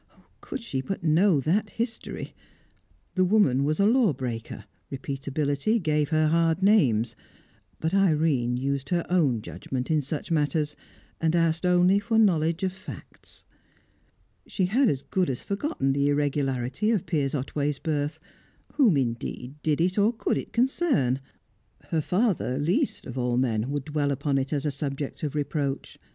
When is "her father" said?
21.89-22.57